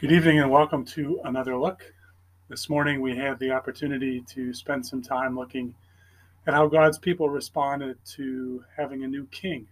[0.00, 1.92] Good evening and welcome to another look.
[2.48, 5.74] This morning we had the opportunity to spend some time looking
[6.46, 9.68] at how God's people responded to having a new king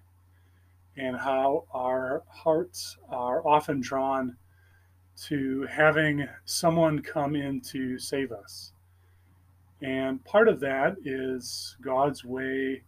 [0.99, 4.37] and how our hearts are often drawn
[5.29, 8.73] to having someone come in to save us.
[9.81, 12.83] And part of that is God's way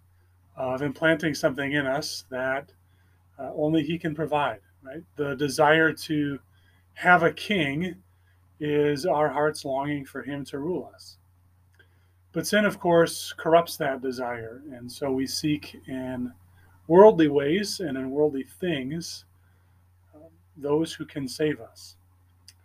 [0.59, 2.71] of implanting something in us that
[3.39, 5.03] uh, only He can provide, right?
[5.17, 6.39] The desire to
[6.95, 7.97] have a king
[8.61, 11.17] is our heart's longing for him to rule us.
[12.33, 14.63] But sin, of course, corrupts that desire.
[14.73, 16.33] And so we seek in
[16.87, 19.25] worldly ways and in worldly things
[20.15, 20.23] um,
[20.57, 21.97] those who can save us.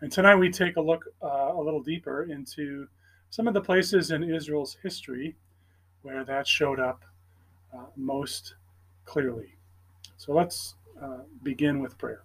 [0.02, 2.88] And tonight we take a look uh, a little deeper into
[3.30, 5.36] some of the places in Israel's history
[6.04, 7.04] where that showed up
[7.73, 8.56] uh, most
[9.06, 9.56] clearly.
[10.18, 12.22] So let's uh, begin with prayer.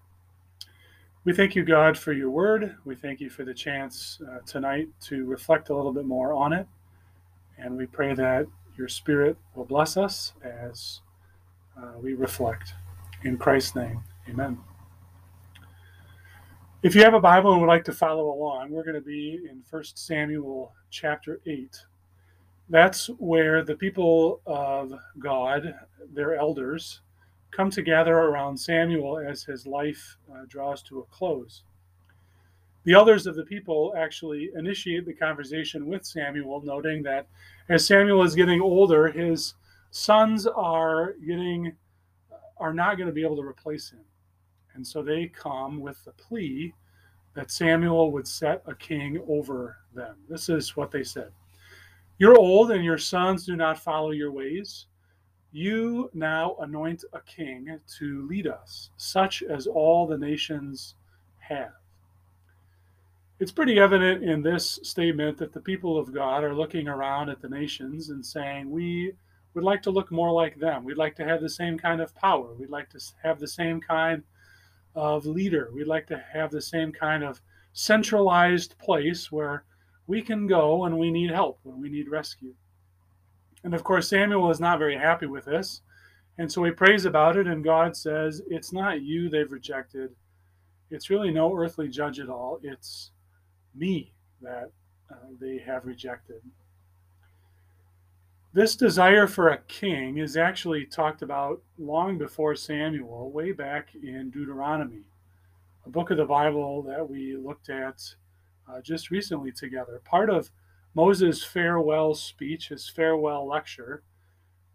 [1.22, 2.76] We thank you, God, for your word.
[2.86, 6.54] We thank you for the chance uh, tonight to reflect a little bit more on
[6.54, 6.66] it.
[7.58, 8.46] And we pray that
[8.78, 11.02] your spirit will bless us as
[11.76, 12.72] uh, we reflect.
[13.22, 14.60] In Christ's name, amen.
[16.82, 19.40] If you have a Bible and would like to follow along, we're going to be
[19.46, 21.76] in 1 Samuel chapter 8.
[22.70, 25.74] That's where the people of God,
[26.14, 27.02] their elders,
[27.50, 31.62] come to gather around Samuel as his life uh, draws to a close.
[32.84, 37.26] The elders of the people actually initiate the conversation with Samuel, noting that
[37.68, 39.54] as Samuel is getting older, his
[39.90, 41.72] sons are getting
[42.58, 44.04] are not going to be able to replace him.
[44.74, 46.74] And so they come with the plea
[47.34, 50.16] that Samuel would set a king over them.
[50.28, 51.30] This is what they said.
[52.18, 54.86] You're old and your sons do not follow your ways.
[55.52, 60.94] You now anoint a king to lead us, such as all the nations
[61.38, 61.72] have.
[63.40, 67.40] It's pretty evident in this statement that the people of God are looking around at
[67.40, 69.14] the nations and saying, We
[69.54, 70.84] would like to look more like them.
[70.84, 72.52] We'd like to have the same kind of power.
[72.54, 74.22] We'd like to have the same kind
[74.94, 75.70] of leader.
[75.74, 77.40] We'd like to have the same kind of
[77.72, 79.64] centralized place where
[80.06, 82.54] we can go when we need help, when we need rescue.
[83.64, 85.82] And of course, Samuel is not very happy with this.
[86.38, 90.14] And so he prays about it, and God says, It's not you they've rejected.
[90.90, 92.58] It's really no earthly judge at all.
[92.62, 93.10] It's
[93.74, 94.70] me that
[95.10, 96.40] uh, they have rejected.
[98.52, 104.30] This desire for a king is actually talked about long before Samuel, way back in
[104.30, 105.02] Deuteronomy,
[105.86, 108.02] a book of the Bible that we looked at
[108.68, 110.00] uh, just recently together.
[110.04, 110.50] Part of
[110.94, 114.02] Moses' farewell speech, his farewell lecture,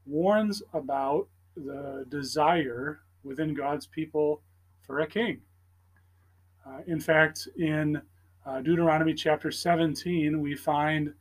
[0.06, 4.42] warns about the desire within God's people
[4.82, 5.42] for a king.
[6.66, 8.02] Uh, in fact, in
[8.46, 11.14] uh, Deuteronomy chapter 17, we find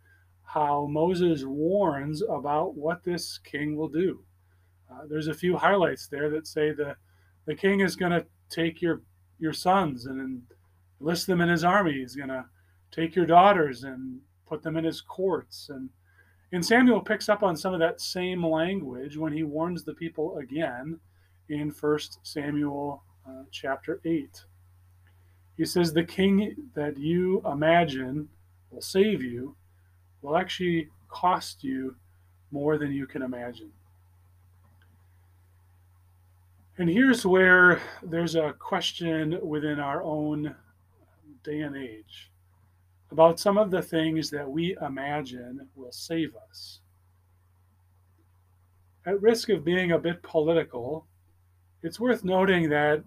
[0.43, 4.21] how Moses warns about what this king will do.
[4.91, 6.95] Uh, there's a few highlights there that say the,
[7.47, 9.03] the king is going to take your,
[9.39, 10.43] your sons and
[11.01, 11.95] enlist them in his army.
[11.95, 12.45] He's going to
[12.93, 14.21] take your daughters and
[14.55, 15.69] put them in his courts.
[15.69, 15.89] And,
[16.53, 20.39] and Samuel picks up on some of that same language when he warns the people
[20.39, 21.01] again
[21.49, 24.45] in 1 Samuel uh, chapter 8.
[25.57, 28.29] He says, The king that you imagine
[28.71, 29.57] will save you
[30.23, 31.97] will actually cost you
[32.53, 33.73] more than you can imagine.
[36.79, 40.55] And here's where there's a question within our own
[41.43, 42.31] day and age
[43.15, 46.81] about some of the things that we imagine will save us.
[49.07, 51.07] At risk of being a bit political,
[51.85, 53.05] it's worth noting that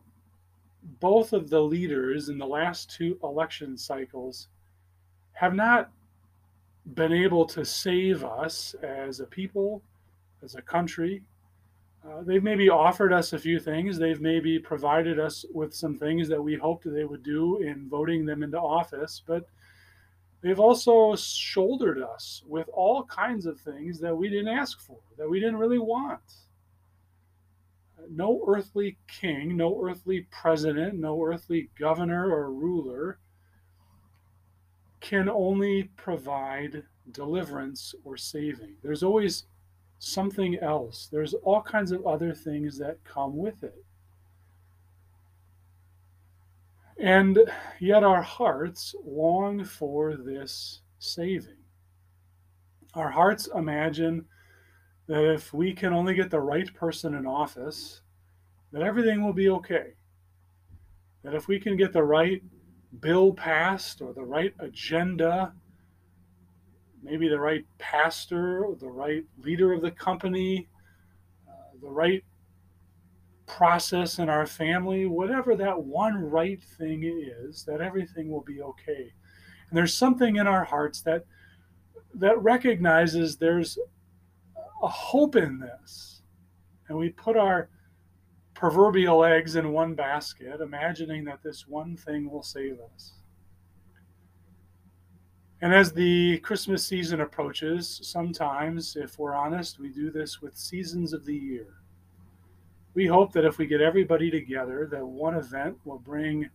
[1.01, 4.47] both of the leaders in the last two election cycles
[5.33, 5.91] have not
[6.93, 9.81] been able to save us as a people,
[10.41, 11.21] as a country.
[12.07, 13.99] Uh, they've maybe offered us a few things.
[13.99, 18.25] They've maybe provided us with some things that we hoped they would do in voting
[18.25, 19.21] them into office.
[19.27, 19.45] But
[20.41, 25.29] They've also shouldered us with all kinds of things that we didn't ask for, that
[25.29, 26.21] we didn't really want.
[28.09, 33.19] No earthly king, no earthly president, no earthly governor or ruler
[35.01, 38.75] can only provide deliverance or saving.
[38.83, 39.45] There's always
[39.99, 41.07] something else.
[41.11, 43.83] There's all kinds of other things that come with it.
[46.99, 47.39] And
[47.79, 51.57] yet our hearts long for this saving.
[52.95, 54.25] Our hearts imagine
[55.07, 58.01] that if we can only get the right person in office,
[58.71, 59.93] that everything will be okay.
[61.23, 62.41] That if we can get the right
[62.99, 65.53] bill passed or the right agenda,
[67.03, 70.67] maybe the right pastor or the right leader of the company,
[71.47, 72.23] uh, the right
[73.47, 79.11] process in our family, whatever that one right thing is, that everything will be okay.
[79.69, 81.25] And there's something in our hearts that
[82.13, 83.77] that recognizes there's
[84.81, 86.21] a hope in this.
[86.87, 87.69] And we put our
[88.53, 93.13] proverbial eggs in one basket, imagining that this one thing will save us.
[95.61, 101.13] And as the Christmas season approaches, sometimes, if we're honest, we do this with seasons
[101.13, 101.81] of the year.
[102.97, 106.49] We hope that if we get everybody together, that one event will bring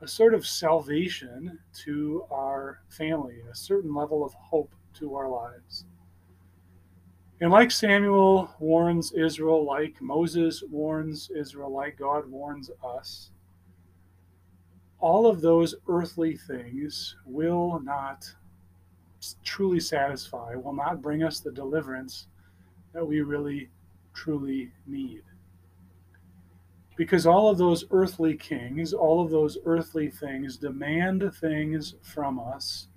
[0.00, 5.84] a sort of salvation to our family, a certain level of hope to our lives.
[7.42, 13.30] And like Samuel warns Israel, like Moses warns Israel, like God warns us,
[15.00, 18.24] all of those earthly things will not
[19.44, 22.28] truly satisfy, will not bring us the deliverance
[22.94, 23.68] that we really,
[24.14, 25.24] truly need.
[26.98, 32.88] Because all of those earthly kings, all of those earthly things demand things from us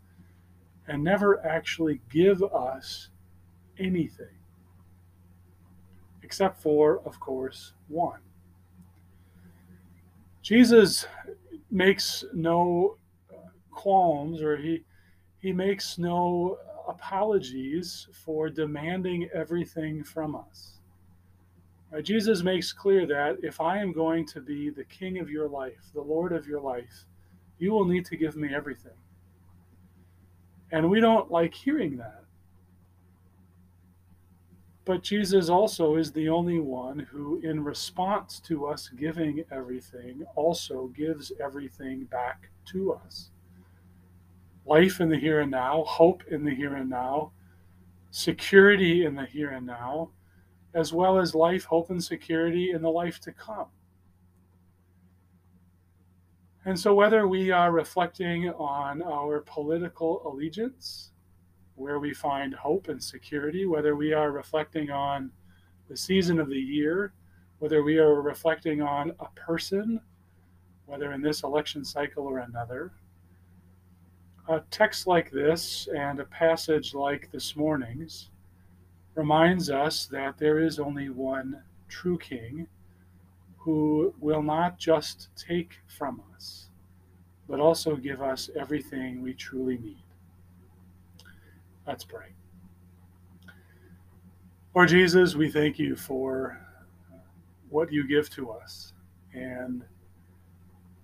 [0.87, 3.09] and never actually give us
[3.77, 4.39] anything.
[6.23, 8.21] Except for, of course, one.
[10.41, 11.05] Jesus
[11.69, 12.97] makes no
[13.31, 13.37] uh,
[13.69, 14.83] qualms or he
[15.39, 16.57] he makes no
[16.87, 20.80] apologies for demanding everything from us.
[21.91, 22.03] Right?
[22.03, 25.91] Jesus makes clear that if I am going to be the king of your life,
[25.93, 27.05] the Lord of your life,
[27.59, 28.91] you will need to give me everything.
[30.71, 32.23] And we don't like hearing that.
[34.83, 40.87] But Jesus also is the only one who, in response to us giving everything, also
[40.87, 43.29] gives everything back to us.
[44.65, 47.31] Life in the here and now, hope in the here and now,
[48.09, 50.09] security in the here and now,
[50.73, 53.67] as well as life, hope, and security in the life to come.
[56.65, 61.11] And so, whether we are reflecting on our political allegiance,
[61.75, 65.31] where we find hope and security, whether we are reflecting on
[65.89, 67.13] the season of the year,
[67.59, 69.99] whether we are reflecting on a person,
[70.85, 72.91] whether in this election cycle or another,
[74.47, 78.30] a text like this and a passage like this morning's
[79.15, 82.67] reminds us that there is only one true king
[83.57, 86.69] who will not just take from us,
[87.47, 90.03] but also give us everything we truly need.
[91.85, 92.33] Let's pray.
[94.73, 96.59] Lord Jesus, we thank you for
[97.69, 98.93] what you give to us.
[99.33, 99.83] And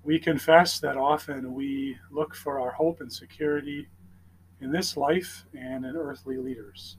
[0.04, 3.88] we confess that often we look for our hope and security
[4.62, 6.98] in this life and in earthly leaders.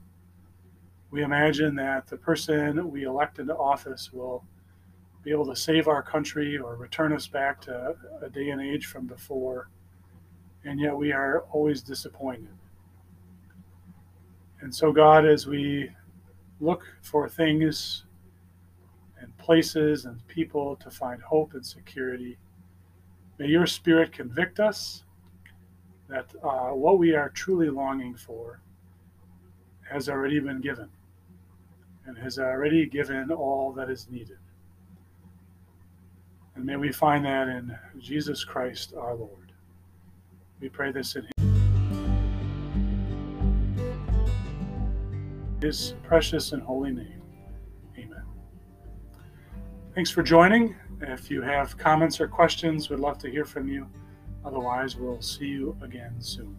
[1.11, 4.43] We imagine that the person we elect into office will
[5.23, 8.85] be able to save our country or return us back to a day and age
[8.85, 9.69] from before.
[10.65, 12.49] And yet we are always disappointed.
[14.61, 15.89] And so, God, as we
[16.59, 18.03] look for things
[19.19, 22.37] and places and people to find hope and security,
[23.39, 25.05] may your Spirit convict us
[26.07, 28.61] that uh, what we are truly longing for
[29.89, 30.89] has already been given
[32.09, 34.39] and has already given all that is needed.
[36.55, 39.51] And may we find that in Jesus Christ our Lord.
[40.59, 41.27] We pray this in
[45.61, 47.21] His precious and holy name.
[47.95, 48.23] Amen.
[49.93, 50.75] Thanks for joining.
[51.01, 53.87] If you have comments or questions, we'd love to hear from you.
[54.43, 56.57] Otherwise, we'll see you again soon.